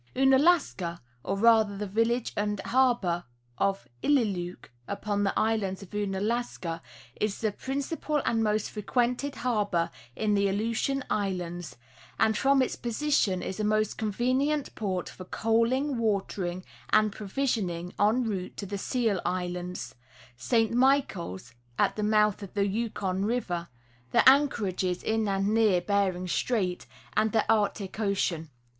[0.15, 3.23] Ounalaska, or rather the village and harbor
[3.59, 6.81] of Iiuluk, upon the island of Ounalaska,
[7.17, 11.75] is the principal and most frequented har bor in the Aleutian islands,
[12.19, 18.23] and from its position is a most convenient port for coaling, watering and provisioning en
[18.23, 19.93] route to the Seal islands,
[20.35, 20.73] St.
[20.73, 23.67] Michaels (at the mouth of the Yukon river),
[24.13, 28.49] the anchorages in and near Bering strait, and the Arctic ocean.